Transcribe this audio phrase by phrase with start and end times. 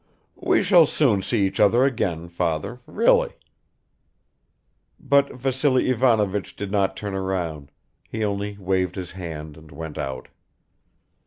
[0.41, 3.33] "We shall soon see each other again, father, really."
[4.99, 7.69] But Vassily Ivanovich did not turn round,
[8.09, 10.29] he only waved his hand and went out.